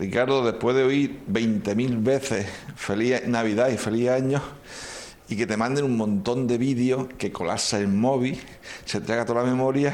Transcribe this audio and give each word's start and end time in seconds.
Ricardo, 0.00 0.42
después 0.42 0.74
de 0.74 0.82
oír 0.82 1.20
20.000 1.30 2.02
veces 2.02 2.46
feliz 2.74 3.20
Navidad 3.26 3.68
y 3.68 3.76
feliz 3.76 4.08
año, 4.08 4.40
y 5.28 5.36
que 5.36 5.46
te 5.46 5.58
manden 5.58 5.84
un 5.84 5.98
montón 5.98 6.46
de 6.46 6.56
vídeos 6.56 7.06
que 7.18 7.30
colapsa 7.30 7.78
el 7.78 7.88
móvil, 7.88 8.40
se 8.86 9.02
te 9.02 9.12
haga 9.12 9.26
toda 9.26 9.42
la 9.42 9.50
memoria, 9.50 9.92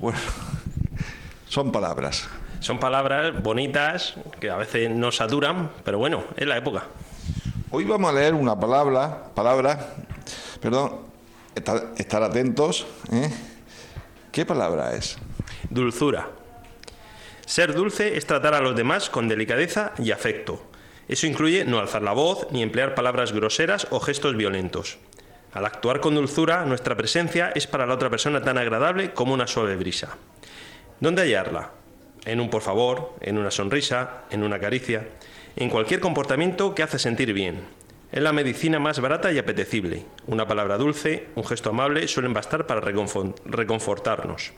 bueno, 0.00 0.18
son 1.48 1.70
palabras. 1.70 2.28
Son 2.58 2.80
palabras 2.80 3.40
bonitas 3.40 4.16
que 4.40 4.50
a 4.50 4.56
veces 4.56 4.90
no 4.90 5.12
saturan, 5.12 5.70
pero 5.84 5.98
bueno, 5.98 6.24
es 6.36 6.48
la 6.48 6.56
época. 6.56 6.82
Hoy 7.70 7.84
vamos 7.84 8.10
a 8.10 8.14
leer 8.14 8.34
una 8.34 8.58
palabra, 8.58 9.30
palabra, 9.36 9.94
perdón, 10.60 10.98
estar, 11.54 11.92
estar 11.96 12.24
atentos. 12.24 12.88
¿eh? 13.12 13.30
¿Qué 14.32 14.44
palabra 14.44 14.94
es? 14.94 15.16
Dulzura. 15.70 16.41
Ser 17.52 17.74
dulce 17.74 18.16
es 18.16 18.24
tratar 18.24 18.54
a 18.54 18.62
los 18.62 18.74
demás 18.74 19.10
con 19.10 19.28
delicadeza 19.28 19.92
y 19.98 20.10
afecto. 20.10 20.62
Eso 21.06 21.26
incluye 21.26 21.66
no 21.66 21.80
alzar 21.80 22.00
la 22.00 22.14
voz 22.14 22.46
ni 22.50 22.62
emplear 22.62 22.94
palabras 22.94 23.34
groseras 23.34 23.88
o 23.90 24.00
gestos 24.00 24.38
violentos. 24.38 24.96
Al 25.52 25.66
actuar 25.66 26.00
con 26.00 26.14
dulzura, 26.14 26.64
nuestra 26.64 26.96
presencia 26.96 27.52
es 27.54 27.66
para 27.66 27.84
la 27.84 27.92
otra 27.92 28.08
persona 28.08 28.40
tan 28.40 28.56
agradable 28.56 29.12
como 29.12 29.34
una 29.34 29.46
suave 29.46 29.76
brisa. 29.76 30.16
¿Dónde 30.98 31.20
hallarla? 31.24 31.72
En 32.24 32.40
un 32.40 32.48
por 32.48 32.62
favor, 32.62 33.16
en 33.20 33.36
una 33.36 33.50
sonrisa, 33.50 34.22
en 34.30 34.44
una 34.44 34.58
caricia, 34.58 35.06
en 35.54 35.68
cualquier 35.68 36.00
comportamiento 36.00 36.74
que 36.74 36.82
hace 36.82 36.98
sentir 36.98 37.34
bien. 37.34 37.60
Es 38.12 38.22
la 38.22 38.32
medicina 38.32 38.78
más 38.78 38.98
barata 38.98 39.30
y 39.30 39.36
apetecible. 39.36 40.06
Una 40.26 40.48
palabra 40.48 40.78
dulce, 40.78 41.26
un 41.34 41.44
gesto 41.44 41.68
amable 41.68 42.08
suelen 42.08 42.32
bastar 42.32 42.66
para 42.66 42.80
reconfortarnos. 42.80 44.52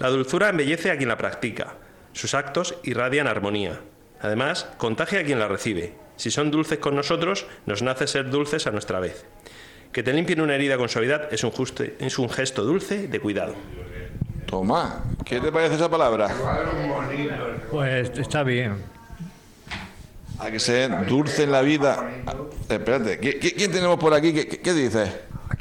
La 0.00 0.08
dulzura 0.08 0.48
embellece 0.48 0.90
a 0.90 0.96
quien 0.96 1.08
la 1.08 1.18
practica, 1.18 1.76
sus 2.16 2.32
actos 2.32 2.74
irradian 2.82 3.26
armonía. 3.26 3.78
Además, 4.22 4.66
contagia 4.78 5.20
a 5.20 5.22
quien 5.22 5.38
la 5.38 5.48
recibe. 5.48 5.92
Si 6.16 6.30
son 6.30 6.50
dulces 6.50 6.78
con 6.78 6.96
nosotros, 6.96 7.46
nos 7.66 7.82
nace 7.82 8.06
ser 8.06 8.30
dulces 8.30 8.66
a 8.66 8.70
nuestra 8.70 9.00
vez. 9.00 9.26
Que 9.92 10.02
te 10.02 10.14
limpien 10.14 10.40
una 10.40 10.54
herida 10.54 10.78
con 10.78 10.88
suavidad 10.88 11.30
es 11.30 11.44
un, 11.44 11.52
es 11.98 12.18
un 12.18 12.30
gesto 12.30 12.64
dulce 12.64 13.06
de 13.06 13.20
cuidado. 13.20 13.54
Tomás, 14.46 14.94
¿qué 15.26 15.40
te 15.40 15.52
parece 15.52 15.74
esa 15.74 15.90
palabra? 15.90 16.28
Pues 17.70 18.10
está 18.18 18.42
bien. 18.42 18.76
Hay 20.38 20.52
que 20.52 20.60
ser 20.60 21.04
dulce 21.04 21.42
en 21.42 21.52
la 21.52 21.60
vida. 21.60 22.08
Espérate, 22.66 23.18
¿quién 23.18 23.70
tenemos 23.70 23.98
por 23.98 24.14
aquí? 24.14 24.32
¿Qué, 24.32 24.48
qué 24.48 24.72
dices? 24.72 25.10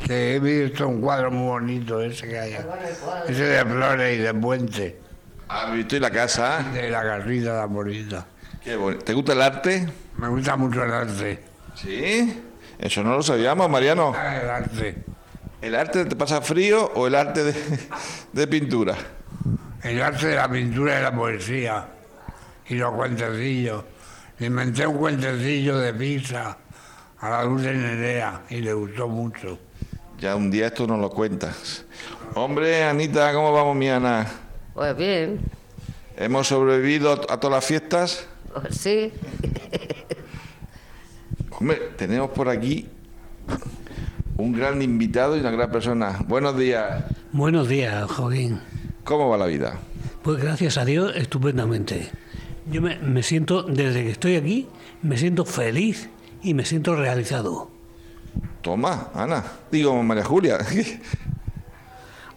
Que 0.07 0.35
he 0.35 0.39
visto 0.39 0.87
un 0.87 1.01
cuadro 1.01 1.31
muy 1.31 1.47
bonito 1.47 2.01
ese 2.01 2.29
que 2.29 2.39
hay. 2.39 2.57
Ese 3.27 3.43
de 3.43 3.65
flores 3.65 4.17
y 4.17 4.21
de 4.21 4.33
puente. 4.33 5.04
¿Has 5.47 5.73
visto 5.73 5.95
y 5.95 5.99
la 5.99 6.09
casa? 6.11 6.63
De 6.73 6.89
la 6.89 7.03
carrita, 7.03 7.53
la 7.53 7.65
bonita. 7.65 8.25
Qué 8.63 8.77
¿Te 9.03 9.13
gusta 9.13 9.33
el 9.33 9.41
arte? 9.41 9.87
Me 10.17 10.27
gusta 10.27 10.55
mucho 10.55 10.83
el 10.83 10.91
arte. 10.91 11.43
¿Sí? 11.75 12.41
Eso 12.79 13.03
no 13.03 13.15
lo 13.15 13.21
sabíamos, 13.21 13.69
Mariano. 13.69 14.13
El 14.15 14.49
arte. 14.49 15.03
¿El 15.61 15.75
arte 15.75 16.05
te 16.05 16.15
pasa 16.15 16.41
frío 16.41 16.91
o 16.95 17.07
el 17.07 17.15
arte 17.15 17.43
de, 17.43 17.53
de 18.33 18.47
pintura? 18.47 18.95
El 19.83 20.01
arte 20.01 20.27
de 20.27 20.35
la 20.35 20.49
pintura 20.49 20.99
y 20.99 21.03
la 21.03 21.13
poesía. 21.13 21.87
Y 22.67 22.75
los 22.75 22.93
cuentecillos. 22.93 23.83
Inventé 24.39 24.87
un 24.87 24.97
cuentecillo 24.97 25.77
de 25.77 25.93
pizza 25.93 26.57
a 27.19 27.29
la 27.29 27.43
luz 27.43 27.61
de 27.61 27.73
Nerea 27.73 28.41
y 28.49 28.61
le 28.61 28.73
gustó 28.73 29.07
mucho. 29.07 29.59
Ya 30.17 30.35
un 30.35 30.49
día 30.49 30.67
esto 30.67 30.87
nos 30.87 30.99
lo 30.99 31.09
cuentas. 31.09 31.85
Hombre, 32.33 32.83
Anita, 32.83 33.31
¿cómo 33.33 33.53
vamos, 33.53 33.75
mi 33.75 33.89
Ana? 33.89 34.25
Pues 34.75 34.97
bien. 34.97 35.39
¿Hemos 36.17 36.49
sobrevivido 36.49 37.13
a 37.13 37.39
todas 37.39 37.55
las 37.55 37.65
fiestas? 37.65 38.27
Pues 38.53 38.75
sí. 38.75 39.09
Hombre, 41.57 41.77
tenemos 41.95 42.31
por 42.31 42.49
aquí 42.49 42.85
un 44.35 44.51
gran 44.51 44.81
invitado 44.81 45.37
y 45.37 45.39
una 45.39 45.51
gran 45.51 45.71
persona. 45.71 46.19
Buenos 46.27 46.57
días. 46.57 47.05
Buenos 47.31 47.69
días, 47.69 48.11
Joaquín. 48.11 48.59
¿Cómo 49.05 49.29
va 49.29 49.37
la 49.37 49.45
vida? 49.45 49.79
Pues 50.23 50.43
gracias 50.43 50.77
a 50.77 50.83
Dios, 50.83 51.13
estupendamente. 51.15 52.09
Yo 52.69 52.81
me, 52.81 52.97
me 52.97 53.23
siento, 53.23 53.63
desde 53.63 54.03
que 54.03 54.11
estoy 54.11 54.35
aquí, 54.35 54.67
me 55.03 55.17
siento 55.17 55.45
feliz 55.45 56.09
y 56.43 56.53
me 56.53 56.65
siento 56.65 56.97
realizado. 56.97 57.71
Toma, 58.61 59.09
Ana. 59.13 59.41
Digo, 59.71 60.03
María 60.03 60.25
Julia. 60.25 60.57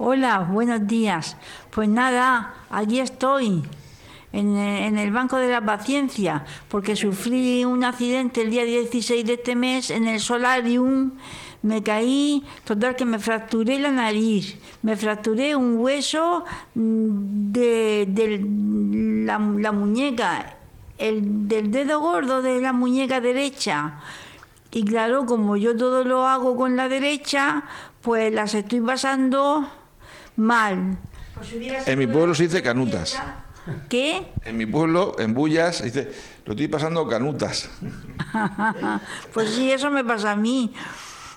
Hola, 0.00 0.46
buenos 0.48 0.86
días. 0.86 1.36
Pues 1.72 1.88
nada, 1.88 2.54
allí 2.70 3.00
estoy, 3.00 3.64
en, 4.32 4.96
el 4.96 5.10
Banco 5.10 5.38
de 5.38 5.48
la 5.48 5.60
Paciencia, 5.60 6.44
porque 6.68 6.94
sufrí 6.94 7.64
un 7.64 7.82
accidente 7.82 8.42
el 8.42 8.50
día 8.50 8.62
16 8.62 9.26
de 9.26 9.32
este 9.32 9.56
mes 9.56 9.90
en 9.90 10.06
el 10.06 10.20
Solarium. 10.20 11.14
Me 11.62 11.82
caí, 11.82 12.44
total 12.62 12.94
que 12.94 13.04
me 13.04 13.18
fracturé 13.18 13.80
la 13.80 13.90
nariz, 13.90 14.56
me 14.82 14.94
fracturé 14.94 15.56
un 15.56 15.78
hueso 15.78 16.44
mm, 16.76 17.50
de, 17.50 18.46
la, 19.26 19.40
la 19.40 19.72
muñeca, 19.72 20.58
el 20.96 21.48
del 21.48 21.72
dedo 21.72 21.98
gordo 21.98 22.40
de 22.40 22.60
la 22.60 22.72
muñeca 22.72 23.20
derecha. 23.20 23.98
Y 24.70 24.84
claro, 24.84 25.26
como 25.26 25.56
yo 25.56 25.76
todo 25.76 26.04
lo 26.04 26.24
hago 26.28 26.54
con 26.54 26.76
la 26.76 26.88
derecha, 26.88 27.64
pues 28.00 28.32
las 28.32 28.54
estoy 28.54 28.80
pasando 28.80 29.68
mal. 30.38 30.96
en 31.86 31.98
mi 31.98 32.06
pueblo 32.06 32.34
se 32.34 32.44
dice 32.44 32.62
canutas. 32.62 33.20
¿Qué? 33.88 34.32
En 34.44 34.56
mi 34.56 34.64
pueblo, 34.64 35.16
en 35.18 35.34
Bullas, 35.34 35.82
dice, 35.82 36.10
lo 36.46 36.52
estoy 36.52 36.68
pasando 36.68 37.06
canutas. 37.06 37.68
pues 39.34 39.50
sí, 39.50 39.70
eso 39.70 39.90
me 39.90 40.04
pasa 40.04 40.32
a 40.32 40.36
mí. 40.36 40.72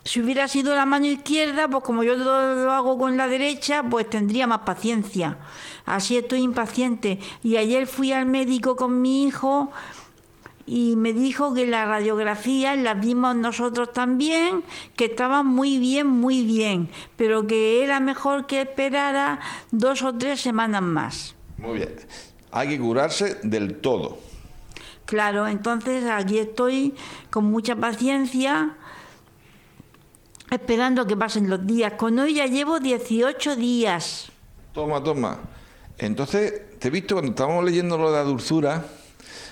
Si 0.04 0.22
hubiera 0.22 0.48
sido 0.48 0.74
la 0.74 0.86
mano 0.86 1.06
izquierda, 1.06 1.68
pues 1.68 1.84
como 1.84 2.04
yo 2.04 2.16
lo 2.16 2.72
hago 2.72 2.98
con 2.98 3.18
la 3.18 3.28
derecha, 3.28 3.84
pues 3.84 4.10
tendría 4.10 4.48
más 4.48 4.60
paciencia. 4.60 5.38
Así 5.86 6.18
estoy 6.18 6.40
impaciente. 6.40 7.20
Y 7.44 7.58
ayer 7.58 7.86
fui 7.86 8.14
al 8.14 8.26
médico 8.26 8.76
con 8.76 9.02
mi 9.02 9.26
hijo 9.26 9.72
y 10.66 10.96
me 10.96 11.14
dijo 11.14 11.54
que 11.54 11.68
las 11.68 11.88
radiografías 11.88 12.78
las 12.78 13.00
vimos 13.00 13.36
nosotros 13.36 13.92
también, 13.94 14.64
que 14.96 15.06
estaban 15.06 15.46
muy 15.46 15.78
bien, 15.78 16.08
muy 16.08 16.44
bien, 16.46 16.90
pero 17.18 17.48
que 17.48 17.84
era 17.84 18.00
mejor 18.00 18.48
que 18.48 18.62
esperara 18.62 19.40
dos 19.72 20.02
o 20.04 20.14
tres 20.16 20.42
semanas 20.42 20.82
más. 20.82 21.36
Muy 21.58 21.78
bien. 21.78 21.96
Hay 22.52 22.70
que 22.70 22.80
curarse 22.80 23.38
del 23.44 23.78
todo. 23.78 24.18
Claro, 25.06 25.48
entonces 25.48 26.06
aquí 26.10 26.40
estoy 26.40 26.94
con 27.30 27.46
mucha 27.46 27.76
paciencia 27.76 28.78
esperando 30.50 31.08
que 31.08 31.18
pasen 31.18 31.50
los 31.50 31.66
días. 31.66 31.94
Con 31.94 32.20
hoy 32.20 32.36
ya 32.36 32.46
llevo 32.46 32.80
18 32.80 33.56
días. 33.56 34.32
Toma, 34.74 35.02
toma. 35.04 35.40
Entonces, 35.98 36.80
te 36.80 36.88
he 36.88 36.92
visto 36.92 37.16
cuando 37.16 37.32
estábamos 37.32 37.64
leyendo 37.64 37.98
lo 37.98 38.12
de 38.12 38.18
la 38.18 38.24
dulzura, 38.24 38.86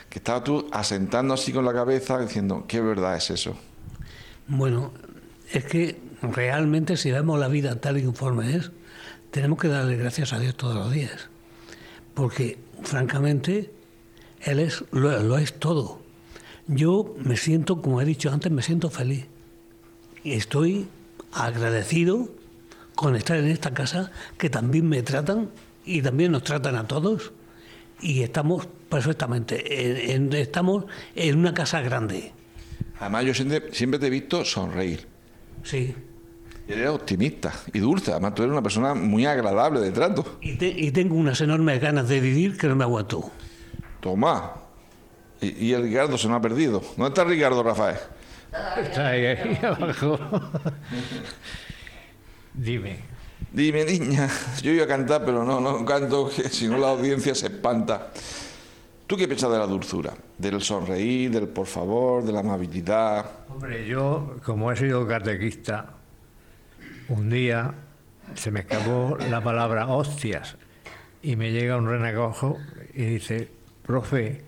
que 0.09 0.19
estabas 0.19 0.43
tú 0.43 0.67
asentando 0.71 1.33
así 1.33 1.51
con 1.51 1.65
la 1.65 1.73
cabeza 1.73 2.19
diciendo, 2.19 2.65
¿qué 2.67 2.81
verdad 2.81 3.15
es 3.15 3.29
eso? 3.29 3.55
Bueno, 4.47 4.91
es 5.51 5.65
que 5.65 5.99
realmente 6.21 6.97
si 6.97 7.11
vemos 7.11 7.39
la 7.39 7.47
vida 7.47 7.79
tal 7.79 7.97
y 7.97 8.03
conforme 8.03 8.55
es, 8.55 8.71
tenemos 9.31 9.59
que 9.59 9.67
darle 9.67 9.95
gracias 9.95 10.33
a 10.33 10.39
Dios 10.39 10.55
todos 10.55 10.75
los 10.75 10.91
días. 10.91 11.29
Porque, 12.15 12.57
francamente, 12.81 13.71
Él 14.41 14.59
es, 14.59 14.83
lo 14.91 15.37
es 15.37 15.53
todo. 15.59 16.01
Yo 16.67 17.15
me 17.17 17.37
siento, 17.37 17.81
como 17.81 18.01
he 18.01 18.05
dicho 18.05 18.31
antes, 18.31 18.51
me 18.51 18.63
siento 18.63 18.89
feliz. 18.89 19.25
Y 20.23 20.33
estoy 20.33 20.87
agradecido 21.31 22.29
con 22.95 23.15
estar 23.15 23.37
en 23.37 23.47
esta 23.47 23.73
casa 23.73 24.11
que 24.37 24.49
también 24.49 24.89
me 24.89 25.03
tratan 25.03 25.49
y 25.85 26.01
también 26.01 26.31
nos 26.31 26.43
tratan 26.43 26.75
a 26.75 26.87
todos 26.87 27.31
y 28.01 28.23
estamos 28.23 28.67
perfectamente, 28.89 30.13
estamos 30.41 30.85
en 31.15 31.37
una 31.37 31.53
casa 31.53 31.81
grande. 31.81 32.31
Además, 32.99 33.25
yo 33.25 33.33
siempre, 33.33 33.73
siempre 33.73 33.99
te 33.99 34.07
he 34.07 34.09
visto 34.09 34.43
sonreír. 34.43 35.07
Sí. 35.63 35.95
Y 36.67 36.71
eres 36.71 36.89
optimista 36.89 37.53
y 37.73 37.79
dulce. 37.79 38.11
Además, 38.11 38.35
tú 38.35 38.43
eres 38.43 38.51
una 38.51 38.61
persona 38.61 38.93
muy 38.93 39.25
agradable 39.25 39.79
de 39.79 39.91
trato. 39.91 40.37
Y, 40.41 40.63
y 40.63 40.91
tengo 40.91 41.15
unas 41.15 41.39
enormes 41.41 41.81
ganas 41.81 42.07
de 42.07 42.19
vivir 42.19 42.57
que 42.57 42.67
no 42.67 42.75
me 42.75 42.83
aguanto. 42.83 43.31
Toma. 43.99 44.53
Y, 45.41 45.67
y 45.67 45.73
el 45.73 45.83
Ricardo 45.83 46.17
se 46.17 46.27
nos 46.27 46.37
ha 46.37 46.41
perdido. 46.41 46.81
¿Dónde 46.97 47.09
está 47.09 47.23
Ricardo, 47.23 47.63
Rafael? 47.63 47.97
Está 48.81 49.09
ahí, 49.09 49.25
ahí 49.25 49.59
abajo. 49.63 50.19
Dime. 52.53 52.99
Dime, 53.51 53.83
niña, 53.85 54.29
yo 54.61 54.71
iba 54.71 54.83
a 54.85 54.87
cantar, 54.87 55.25
pero 55.25 55.43
no, 55.43 55.59
no 55.59 55.83
canto, 55.85 56.29
que 56.29 56.49
si 56.49 56.67
no 56.67 56.77
la 56.77 56.89
audiencia 56.89 57.33
se 57.33 57.47
espanta. 57.47 58.11
¿Tú 59.07 59.17
qué 59.17 59.27
piensas 59.27 59.51
de 59.51 59.57
la 59.57 59.65
dulzura? 59.65 60.13
Del 60.37 60.61
sonreír, 60.61 61.31
del 61.31 61.47
por 61.47 61.65
favor, 61.65 62.23
de 62.23 62.31
la 62.31 62.41
amabilidad. 62.41 63.25
Hombre, 63.49 63.87
yo, 63.87 64.35
como 64.45 64.71
he 64.71 64.75
sido 64.75 65.07
catequista, 65.07 65.93
un 67.07 67.29
día 67.29 67.73
se 68.35 68.51
me 68.51 68.59
escapó 68.59 69.17
la 69.31 69.43
palabra 69.43 69.87
hostias 69.87 70.57
y 71.23 71.35
me 71.35 71.51
llega 71.51 71.75
un 71.77 71.87
renacojo 71.89 72.57
y 72.93 73.03
dice, 73.03 73.49
profe, 73.81 74.43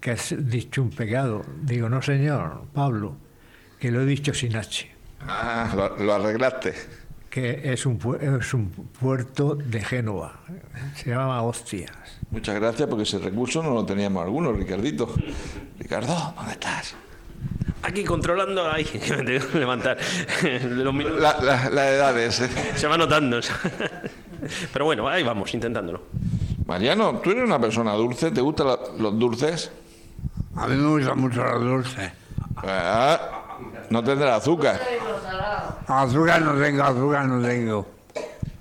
que 0.00 0.12
has 0.12 0.34
dicho 0.38 0.80
un 0.80 0.88
pecado. 0.88 1.42
Digo, 1.60 1.90
no 1.90 2.00
señor, 2.00 2.62
Pablo, 2.72 3.14
que 3.78 3.90
lo 3.90 4.00
he 4.00 4.06
dicho 4.06 4.32
sin 4.32 4.56
H, 4.56 4.90
Ah, 5.28 5.70
lo, 5.76 5.96
lo 5.98 6.14
arreglaste. 6.14 6.74
Que 7.32 7.72
es 7.72 7.86
un, 7.86 7.98
es 8.20 8.52
un 8.52 8.68
puerto 8.68 9.54
de 9.54 9.80
Génova, 9.82 10.34
se 10.94 11.08
llama 11.08 11.40
Hostias. 11.42 11.90
Muchas 12.30 12.54
gracias, 12.56 12.86
porque 12.86 13.04
ese 13.04 13.18
recurso 13.20 13.62
no 13.62 13.70
lo 13.72 13.86
teníamos 13.86 14.22
algunos, 14.22 14.54
Ricardito. 14.54 15.08
Ricardo, 15.78 16.14
¿dónde 16.36 16.52
estás? 16.52 16.94
Aquí 17.84 18.04
controlando, 18.04 18.70
ay, 18.70 18.84
que 18.84 19.16
me 19.16 19.22
tengo 19.24 19.48
que 19.50 19.58
levantar. 19.58 19.96
Los 20.68 20.92
minutos 20.92 21.20
La, 21.22 21.38
la, 21.40 21.70
las 21.70 21.86
edades. 21.86 22.40
¿eh? 22.40 22.50
se 22.74 22.86
va 22.86 22.98
notando. 22.98 23.40
Pero 24.74 24.84
bueno, 24.84 25.08
ahí 25.08 25.22
vamos, 25.22 25.54
intentándolo. 25.54 26.02
Mariano, 26.66 27.18
tú 27.24 27.30
eres 27.30 27.44
una 27.44 27.58
persona 27.58 27.94
dulce, 27.94 28.30
¿te 28.30 28.42
gustan 28.42 28.66
la- 28.66 28.78
los 28.98 29.18
dulces? 29.18 29.72
A 30.54 30.66
mí 30.68 30.76
me 30.76 30.88
gusta 30.98 31.14
mucho 31.14 31.42
los 31.42 31.62
dulces. 31.62 32.12
Ah, 32.56 33.58
no 33.88 34.04
tendrá 34.04 34.36
azúcar. 34.36 34.78
Azúcar 35.86 36.42
no 36.42 36.54
tengo, 36.54 36.82
azúcar 36.82 37.26
no 37.26 37.46
tengo. 37.46 37.88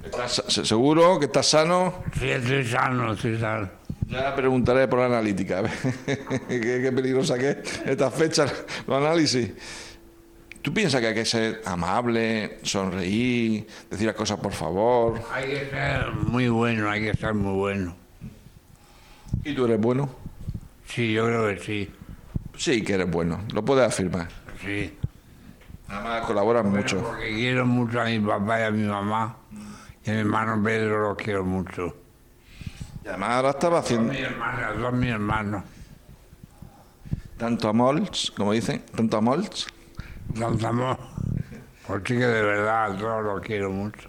¿Estás 0.04 0.44
se- 0.48 0.66
seguro 0.66 1.20
que 1.20 1.26
estás 1.26 1.48
sano? 1.48 2.04
Sí, 2.20 2.30
estoy 2.30 2.66
sano, 2.66 3.14
estoy 3.14 3.40
sano. 3.40 3.70
Ya 4.08 4.36
preguntaré 4.36 4.88
por 4.88 5.00
la 5.00 5.06
analítica. 5.06 5.60
a 5.60 5.62
ver 5.62 5.72
qué, 6.48 6.60
qué 6.82 6.92
peligrosa 6.94 7.38
que 7.38 7.52
es 7.52 7.82
estas 7.86 8.14
fechas, 8.14 8.54
los 8.88 8.98
análisis. 8.98 9.52
¿Tú 10.62 10.74
piensas 10.74 11.02
que 11.02 11.08
hay 11.08 11.14
que 11.16 11.26
ser 11.26 11.62
amable, 11.66 12.60
sonreír, 12.64 13.66
decir 13.90 14.06
las 14.08 14.16
cosas 14.16 14.40
por 14.40 14.52
favor? 14.54 15.20
Hay 15.34 15.48
que 15.50 15.70
ser 15.72 16.12
muy 16.12 16.50
bueno, 16.50 16.90
hay 16.90 17.02
que 17.02 17.14
ser 17.18 17.34
muy 17.34 17.54
bueno. 17.56 17.96
¿Y 19.44 19.54
tú 19.56 19.66
eres 19.66 19.80
bueno? 19.80 20.10
Sí, 20.88 21.14
yo 21.14 21.26
creo 21.26 21.48
que 21.48 21.60
sí. 21.64 21.90
Sí 22.58 22.84
que 22.84 22.94
eres 22.94 23.10
bueno, 23.10 23.42
lo 23.54 23.64
puedes 23.66 23.88
afirmar. 23.88 24.28
Sí. 24.64 24.94
Además 25.92 26.26
colaboras 26.26 26.66
mucho. 26.66 27.00
Porque 27.02 27.34
quiero 27.36 27.66
mucho 27.66 28.00
a 28.02 28.06
mi 28.06 28.20
papá 28.20 28.60
y 28.62 28.64
a 28.64 28.72
mi 28.72 28.88
mamá. 28.88 29.36
Y 30.06 30.10
a 30.10 30.14
mi 30.14 30.20
hermano 30.20 30.64
Pedro 30.64 31.10
los 31.10 31.18
quiero 31.18 31.44
mucho. 31.44 31.96
Y 33.04 33.08
además 33.08 33.30
ahora 33.32 33.50
estaba 33.52 33.80
haciendo 33.80 34.14
Mi 34.14 34.20
hermana, 34.20 34.74
son 34.80 35.00
mis 35.00 35.10
hermanos. 35.10 35.64
tanto 37.38 37.68
amor, 37.70 38.02
como 38.38 38.54
dicen, 38.54 38.84
tanto 38.96 39.18
amor. 39.18 39.42
Tanto 40.40 40.68
amor. 40.68 40.98
Pues 41.88 42.02
sí 42.06 42.14
que 42.14 42.26
de 42.26 42.42
verdad 42.44 42.94
a 42.94 42.98
todos 42.98 43.24
los 43.26 43.42
quiero 43.42 43.70
mucho. 43.72 44.08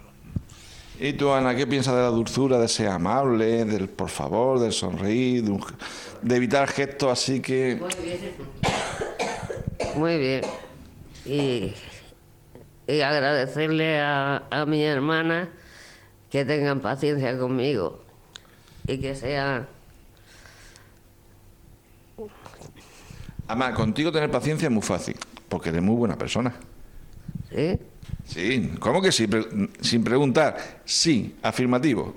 ¿Y 0.99 1.13
tú, 1.13 1.31
Ana, 1.33 1.55
qué 1.55 1.65
piensas 1.67 1.95
de 1.95 2.01
la 2.01 2.07
dulzura, 2.09 2.59
de 2.59 2.67
ser 2.67 2.87
amable, 2.89 3.65
del 3.65 3.89
por 3.89 4.09
favor, 4.09 4.59
del 4.59 4.71
sonreír, 4.71 5.43
de, 5.43 5.51
un- 5.51 5.65
de 6.21 6.35
evitar 6.35 6.67
gestos 6.69 7.11
así 7.11 7.41
que... 7.41 7.81
Muy 9.95 10.17
bien. 10.17 10.41
Y, 11.25 11.73
y 12.87 13.01
agradecerle 13.01 13.99
a, 13.99 14.43
a 14.49 14.65
mi 14.65 14.83
hermana 14.83 15.49
que 16.29 16.45
tengan 16.45 16.79
paciencia 16.79 17.37
conmigo 17.37 18.03
y 18.87 18.97
que 18.97 19.15
sean... 19.15 19.67
Además, 23.47 23.73
contigo 23.75 24.11
tener 24.11 24.31
paciencia 24.31 24.67
es 24.67 24.71
muy 24.71 24.81
fácil, 24.81 25.15
porque 25.49 25.69
eres 25.69 25.81
muy 25.81 25.95
buena 25.95 26.17
persona. 26.17 26.55
¿Sí? 27.53 27.77
Sí, 28.25 28.71
¿cómo 28.79 29.01
que 29.01 29.11
sí? 29.11 29.27
Sin 29.81 30.03
preguntar, 30.03 30.57
sí, 30.85 31.35
afirmativo. 31.41 32.15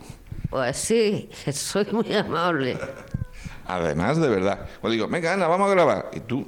Pues 0.50 0.76
sí, 0.76 1.28
soy 1.52 1.86
muy 1.92 2.12
amable. 2.14 2.78
Además, 3.66 4.18
de 4.18 4.28
verdad. 4.28 4.66
Cuando 4.80 4.92
digo, 4.92 5.08
venga, 5.08 5.32
Ana, 5.32 5.48
vamos 5.48 5.68
a 5.68 5.74
grabar. 5.74 6.10
Y 6.14 6.20
tú 6.20 6.46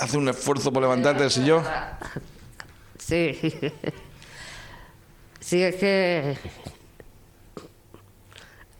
haces 0.00 0.14
un 0.14 0.28
esfuerzo 0.28 0.72
por 0.72 0.82
levantarte 0.82 1.22
del 1.22 1.30
sillón. 1.30 1.64
Sí. 2.98 3.38
Sí, 5.40 5.62
es 5.62 5.76
que 5.76 6.36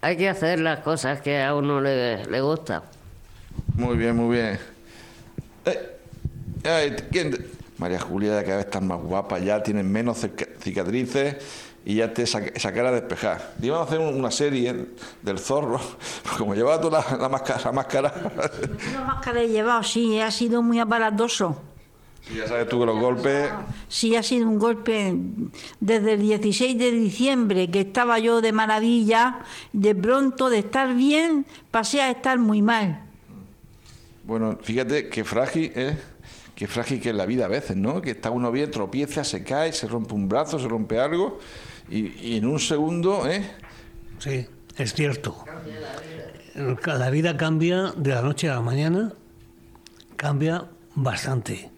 hay 0.01 0.17
que 0.17 0.29
hacer 0.29 0.61
las 0.61 0.81
cosas 0.81 1.21
que 1.21 1.43
a 1.43 1.55
uno 1.55 1.81
le, 1.81 2.25
le 2.27 2.41
gustan. 2.41 2.83
Muy 3.75 3.97
bien, 3.97 4.17
muy 4.17 4.37
bien. 4.37 4.59
Eh, 5.65 5.97
ay, 6.65 6.97
¿quién 7.11 7.47
María 7.79 8.01
Julia, 8.01 8.43
cada 8.43 8.57
vez 8.59 8.67
estás 8.67 8.83
más 8.83 9.01
guapa, 9.01 9.39
ya 9.39 9.63
tienes 9.63 9.85
menos 9.85 10.19
cica- 10.23 10.49
cicatrices 10.61 11.37
y 11.89 11.95
ya 11.95 12.13
te 12.13 12.23
esa 12.25 12.73
cara 12.75 12.93
despejada. 12.93 13.55
Y 13.63 13.67
Íbamos 13.67 13.87
a 13.87 13.89
hacer 13.89 13.99
un- 14.07 14.15
una 14.15 14.31
serie 14.31 14.89
del 15.23 15.39
zorro, 15.39 15.81
como 16.37 16.55
llevaba 16.55 16.79
tú 16.81 16.91
la, 16.91 17.03
la 17.19 17.29
máscara, 17.31 17.61
la 17.65 17.73
máscara 17.73 18.13
Una 18.91 19.05
máscara 19.05 19.41
he 19.41 19.49
llevado, 19.49 19.83
sí, 19.83 20.21
ha 20.21 20.31
sido 20.31 20.61
muy 20.63 20.79
aparatoso. 20.81 21.63
y 22.31 22.37
ya 22.37 22.47
sabes 22.47 22.69
tú 22.69 22.79
que 22.81 22.85
los 22.85 23.01
golpes... 23.01 23.49
Sí, 23.89 24.15
ha 24.17 24.23
sido 24.23 24.47
un 24.47 24.59
golpe 24.59 25.15
desde 25.81 26.13
el 26.13 26.21
16 26.21 26.77
de 26.79 26.91
diciembre, 26.91 27.71
que 27.71 27.81
estaba 27.81 28.19
yo 28.19 28.43
de 28.43 28.53
maravilla, 28.53 29.39
de 29.73 29.95
pronto 29.95 30.51
de 30.51 30.59
estar 30.59 30.95
bien 30.95 31.47
pasé 31.71 32.03
a 32.03 32.11
estar 32.11 32.39
muy 32.39 32.61
mal. 32.61 33.01
Bueno, 34.25 34.59
fíjate 34.61 35.09
qué 35.09 35.25
frágil 35.25 35.73
es, 35.75 35.97
qué 36.55 36.67
frágil 36.67 37.01
que 37.01 37.09
es 37.11 37.15
la 37.15 37.25
vida 37.25 37.47
a 37.47 37.49
veces, 37.49 37.77
¿no? 37.79 38.03
Que 38.03 38.11
está 38.11 38.31
uno 38.31 38.53
bien, 38.53 38.71
tropieza, 38.71 39.25
se 39.25 39.43
cae, 39.43 39.73
se 39.73 39.87
rompe 39.89 40.13
un 40.13 40.29
brazo, 40.29 40.59
se 40.59 40.69
rompe 40.69 40.99
algo 41.01 41.39
y, 41.91 42.07
y 42.35 42.37
en 42.39 42.47
un 42.47 42.59
segundo, 42.59 43.27
¿eh? 43.29 43.51
Sí, 44.19 44.47
es 44.77 44.95
cierto. 44.95 45.45
La 46.87 47.11
vida 47.11 47.37
cambia 47.37 47.93
de 47.97 48.11
la 48.15 48.23
noche 48.23 48.49
a 48.51 48.55
la 48.57 48.61
mañana, 48.61 49.13
cambia 50.17 50.65
bastante. 50.95 51.71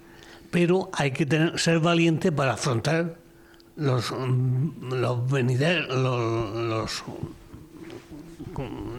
Pero 0.50 0.90
hay 0.92 1.10
que 1.12 1.26
tener, 1.26 1.58
ser 1.58 1.78
valiente 1.80 2.32
para 2.32 2.54
afrontar 2.54 3.16
los, 3.76 4.10
los 4.10 5.28
los, 5.30 6.54
los 6.54 7.04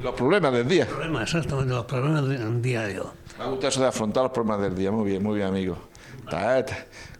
Los 0.03 0.13
problemas 0.15 0.53
del 0.53 0.67
día. 0.67 0.87
problemas, 0.87 1.23
exactamente, 1.23 1.73
los 1.73 1.85
problemas 1.85 2.27
de- 2.27 2.61
diarios. 2.61 3.07
Me 3.39 3.45
gusta 3.47 3.67
eso 3.69 3.81
de 3.81 3.87
afrontar 3.87 4.23
los 4.23 4.31
problemas 4.31 4.61
del 4.61 4.75
día. 4.75 4.91
Muy 4.91 5.09
bien, 5.09 5.23
muy 5.23 5.35
bien, 5.37 5.47
amigo. 5.47 5.77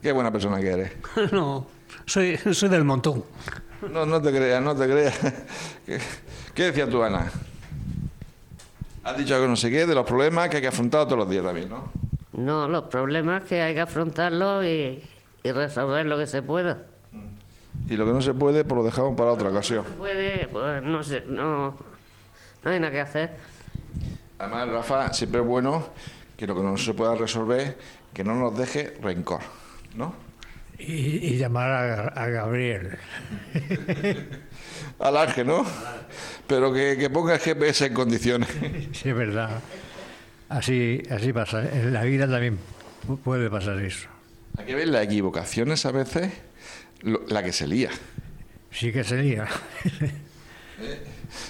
Qué 0.02 0.12
buena 0.12 0.32
persona 0.32 0.60
que 0.60 0.70
eres. 0.70 0.92
No, 1.32 1.66
soy, 2.06 2.38
soy 2.38 2.70
del 2.70 2.84
montón. 2.86 3.24
No, 3.90 4.06
no 4.06 4.22
te 4.22 4.32
creas, 4.32 4.62
no 4.62 4.76
te 4.76 4.86
creas. 4.86 5.20
¿Qué, 5.86 6.00
qué 6.54 6.64
decías 6.66 6.90
tú, 6.90 7.02
Ana? 7.04 7.32
Has 9.04 9.18
dicho 9.18 9.34
algo 9.34 9.48
no 9.48 9.56
sé 9.56 9.72
qué 9.72 9.88
de 9.88 9.96
los 9.96 10.06
problemas 10.06 10.50
que 10.50 10.58
hay 10.58 10.62
que 10.62 10.68
afrontar 10.68 11.06
todos 11.06 11.18
los 11.18 11.30
días 11.30 11.44
también, 11.44 11.70
¿no? 11.70 11.92
No, 12.34 12.68
los 12.68 12.84
problemas 12.84 13.44
que 13.44 13.62
hay 13.62 13.74
que 13.74 13.82
afrontarlos 13.82 14.64
y, 14.66 15.04
y 15.44 15.52
resolver 15.52 16.06
lo 16.06 16.18
que 16.18 16.28
se 16.28 16.42
pueda. 16.42 16.86
Y 17.90 17.98
lo 17.98 18.06
que 18.06 18.12
no 18.12 18.22
se 18.22 18.34
puede, 18.34 18.64
pues 18.64 18.78
lo 18.78 18.84
dejamos 18.84 19.18
para 19.18 19.32
otra 19.32 19.50
ocasión. 19.50 19.84
Puede, 19.98 20.48
pues 20.48 20.84
no 20.84 21.04
sé, 21.04 21.24
no, 21.28 21.76
no 22.64 22.72
hay 22.72 22.80
nada 22.80 22.92
que 22.92 23.02
hacer. 23.02 23.32
Además, 24.38 24.70
Rafa, 24.70 25.14
siempre 25.14 25.42
es 25.42 25.48
bueno 25.48 25.88
que 26.38 26.48
lo 26.48 26.56
que 26.56 26.62
no 26.62 26.78
se 26.78 26.94
pueda 26.94 27.16
resolver, 27.16 27.78
que 28.14 28.24
no 28.24 28.36
nos 28.36 28.58
deje 28.58 28.98
rencor, 29.02 29.42
¿no? 29.96 30.14
Y, 30.88 31.34
y 31.34 31.38
llamar 31.38 31.70
a, 31.70 32.08
a 32.08 32.28
Gabriel. 32.30 32.98
Al 35.00 35.18
ángel, 35.18 35.48
¿no? 35.48 35.66
Pero 36.48 36.74
que, 36.74 36.98
que 36.98 37.10
ponga 37.10 37.34
el 37.36 37.40
GPS 37.40 37.86
en 37.88 37.94
condiciones. 37.94 38.50
Sí, 38.94 39.10
es 39.10 39.16
verdad. 39.16 39.60
Así, 40.50 41.02
así 41.10 41.32
pasa. 41.34 41.62
En 41.72 41.94
la 41.94 42.04
vida 42.04 42.28
también 42.28 42.58
pu- 43.08 43.18
puede 43.20 43.50
pasar 43.50 43.80
eso. 43.80 44.08
Hay 44.58 44.66
que 44.66 44.76
ver 44.76 44.88
las 44.90 45.04
equivocaciones 45.06 45.86
a 45.86 45.92
veces, 45.92 46.32
lo- 47.02 47.22
la 47.28 47.44
que 47.44 47.54
se 47.54 47.68
lía. 47.68 47.90
Sí 48.72 48.92
que 48.92 49.04
sería. 49.04 49.48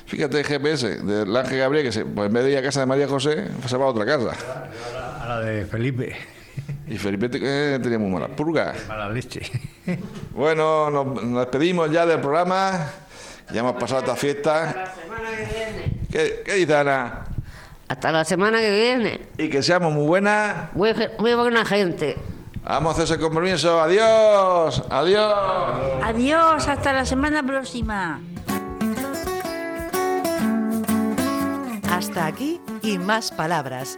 Fíjate 0.06 0.40
el 0.40 0.46
GPS 0.46 1.04
del 1.04 1.36
ángel 1.36 1.60
Gabriel, 1.60 1.86
que 1.86 1.92
se, 1.92 2.06
pues 2.06 2.28
en 2.28 2.34
vez 2.34 2.44
de 2.44 2.52
ir 2.52 2.58
a 2.58 2.62
casa 2.62 2.82
de 2.82 2.86
María 2.86 3.08
José, 3.08 3.48
se 3.66 3.78
va 3.78 3.86
a 3.86 3.90
otra 3.90 4.06
casa. 4.06 4.32
A 5.22 5.26
la 5.28 5.40
de 5.42 5.66
Felipe. 5.66 6.16
Y 6.92 6.98
Felipe 6.98 7.30
eh, 7.32 7.80
tenía 7.82 7.98
muy 7.98 8.12
malas 8.12 8.32
purgas. 8.32 8.86
Mala 8.88 9.10
leche. 9.10 9.42
Bueno, 10.36 10.90
nos, 10.90 11.24
nos 11.24 11.40
despedimos 11.40 11.90
ya 11.90 12.06
del 12.06 12.20
programa. 12.20 12.88
Ya 13.52 13.62
hemos 13.62 13.74
pasado 13.74 14.02
esta 14.02 14.16
fiesta. 14.16 14.74
La 14.76 14.94
semana 14.94 15.30
que 15.30 15.46
viene. 15.46 15.98
¿Qué, 16.12 16.44
qué 16.46 16.54
dice 16.56 16.76
Ana? 16.76 17.24
Hasta 17.88 18.12
la 18.12 18.26
semana 18.26 18.60
que 18.60 18.72
viene. 18.72 19.22
Y 19.38 19.50
que 19.50 19.64
seamos 19.64 19.94
muy 19.94 20.06
buenas. 20.06 20.74
Muy, 20.74 20.94
muy 21.18 21.34
buena 21.34 21.64
gente. 21.64 22.18
Vamos 22.64 22.92
a 22.92 23.04
hacer 23.04 23.16
ese 23.16 23.24
compromiso. 23.24 23.82
Adiós. 23.82 24.84
Adiós. 24.90 25.34
Adiós, 26.04 26.68
hasta 26.68 26.92
la 26.92 27.06
semana 27.06 27.42
próxima. 27.42 28.20
Hasta 31.90 32.26
aquí 32.26 32.60
y 32.82 32.98
más 32.98 33.32
palabras. 33.32 33.98